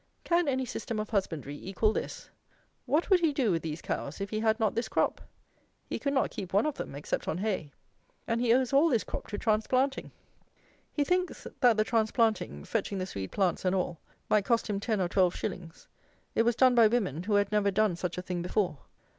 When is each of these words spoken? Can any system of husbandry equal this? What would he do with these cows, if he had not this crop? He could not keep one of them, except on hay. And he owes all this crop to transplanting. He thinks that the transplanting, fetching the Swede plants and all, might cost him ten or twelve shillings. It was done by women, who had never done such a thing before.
Can 0.23 0.47
any 0.47 0.65
system 0.65 0.99
of 0.99 1.11
husbandry 1.11 1.55
equal 1.55 1.93
this? 1.93 2.31
What 2.87 3.11
would 3.11 3.19
he 3.19 3.31
do 3.31 3.51
with 3.51 3.61
these 3.61 3.83
cows, 3.83 4.19
if 4.19 4.31
he 4.31 4.39
had 4.39 4.59
not 4.59 4.73
this 4.73 4.87
crop? 4.89 5.21
He 5.85 5.99
could 5.99 6.13
not 6.15 6.31
keep 6.31 6.53
one 6.53 6.65
of 6.65 6.73
them, 6.73 6.95
except 6.95 7.27
on 7.27 7.37
hay. 7.37 7.71
And 8.27 8.41
he 8.41 8.51
owes 8.51 8.73
all 8.73 8.89
this 8.89 9.03
crop 9.03 9.27
to 9.27 9.37
transplanting. 9.37 10.09
He 10.91 11.03
thinks 11.03 11.45
that 11.59 11.77
the 11.77 11.83
transplanting, 11.83 12.63
fetching 12.65 12.97
the 12.97 13.05
Swede 13.05 13.31
plants 13.31 13.63
and 13.63 13.75
all, 13.75 13.99
might 14.27 14.43
cost 14.45 14.65
him 14.67 14.79
ten 14.79 14.99
or 14.99 15.07
twelve 15.07 15.35
shillings. 15.35 15.87
It 16.33 16.45
was 16.45 16.55
done 16.55 16.73
by 16.73 16.87
women, 16.87 17.21
who 17.21 17.35
had 17.35 17.51
never 17.51 17.69
done 17.69 17.95
such 17.95 18.17
a 18.17 18.23
thing 18.23 18.41
before. 18.41 18.79